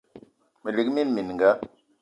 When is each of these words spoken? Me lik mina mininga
Me 0.61 0.69
lik 0.75 0.87
mina 0.93 1.11
mininga 1.15 1.49